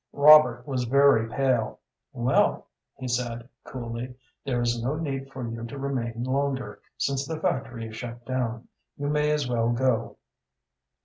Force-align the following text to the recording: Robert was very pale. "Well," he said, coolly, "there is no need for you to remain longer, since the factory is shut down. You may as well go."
Robert 0.13 0.65
was 0.65 0.85
very 0.85 1.29
pale. 1.29 1.79
"Well," 2.11 2.65
he 2.97 3.07
said, 3.07 3.47
coolly, 3.63 4.15
"there 4.43 4.59
is 4.59 4.81
no 4.81 4.95
need 4.95 5.31
for 5.31 5.47
you 5.47 5.63
to 5.65 5.77
remain 5.77 6.23
longer, 6.23 6.81
since 6.97 7.27
the 7.27 7.39
factory 7.39 7.87
is 7.87 7.95
shut 7.97 8.25
down. 8.25 8.67
You 8.97 9.09
may 9.09 9.29
as 9.29 9.47
well 9.47 9.69
go." 9.71 10.15